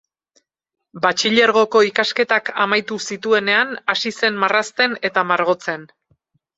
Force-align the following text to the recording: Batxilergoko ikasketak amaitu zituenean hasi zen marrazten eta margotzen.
Batxilergoko 1.03 1.83
ikasketak 1.89 2.51
amaitu 2.67 2.99
zituenean 3.11 3.79
hasi 3.95 4.17
zen 4.19 4.45
marrazten 4.47 5.01
eta 5.13 5.31
margotzen. 5.35 5.91